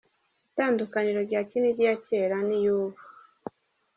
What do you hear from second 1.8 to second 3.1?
ya kera n’iy’ubu.